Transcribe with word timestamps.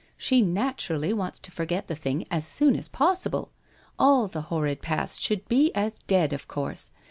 She 0.17 0.41
naturally 0.41 1.13
wants 1.13 1.37
to 1.41 1.51
forget 1.51 1.85
the 1.85 1.93
thing 1.95 2.25
as 2.31 2.43
soon 2.47 2.75
as 2.75 2.89
possible. 2.89 3.51
All 3.99 4.27
the 4.27 4.41
horrid 4.49 4.81
past 4.81 5.21
should 5.21 5.47
be 5.47 5.71
as 5.75 5.99
dead, 5.99 6.33
of 6.33 6.47
course. 6.47 6.89